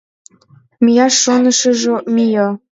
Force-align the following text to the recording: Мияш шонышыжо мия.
Мияш 0.83 1.13
шонышыжо 1.23 1.95
мия. 2.15 2.47